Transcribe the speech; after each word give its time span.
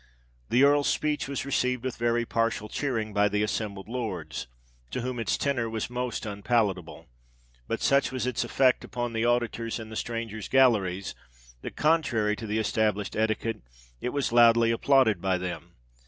The 0.49 0.63
Earl's 0.63 0.89
speech 0.89 1.27
was 1.27 1.45
received 1.45 1.83
with 1.83 1.95
very 1.97 2.25
partial 2.25 2.67
cheering 2.67 3.13
by 3.13 3.29
the 3.29 3.43
assembled 3.43 3.87
Lords, 3.87 4.47
to 4.89 5.01
whom 5.01 5.19
its 5.19 5.37
tenor 5.37 5.69
was 5.69 5.91
most 5.91 6.25
unpalatable: 6.25 7.05
but 7.67 7.83
such 7.83 8.11
was 8.11 8.25
its 8.25 8.43
effect 8.43 8.83
upon 8.83 9.13
the 9.13 9.25
auditors 9.25 9.77
in 9.77 9.89
the 9.89 9.95
strangers' 9.95 10.47
galleries, 10.49 11.13
that, 11.61 11.75
contrary 11.75 12.35
to 12.37 12.47
the 12.47 12.57
established 12.57 13.15
etiquette, 13.15 13.61
it 14.01 14.09
was 14.09 14.31
loudly 14.31 14.71
applauded 14.71 15.21
by 15.21 15.37
them. 15.37 15.75